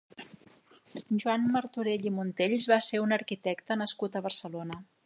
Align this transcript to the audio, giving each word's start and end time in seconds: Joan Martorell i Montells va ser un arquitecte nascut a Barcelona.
Joan 1.23 1.45
Martorell 1.57 2.09
i 2.11 2.15
Montells 2.17 2.69
va 2.75 2.81
ser 2.89 3.05
un 3.07 3.17
arquitecte 3.21 3.83
nascut 3.85 4.17
a 4.23 4.29
Barcelona. 4.31 4.87